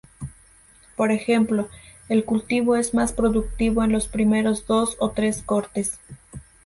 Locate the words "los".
3.91-4.07